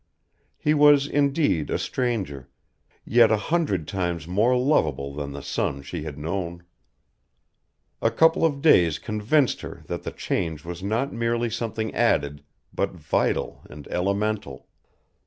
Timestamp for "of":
8.43-8.63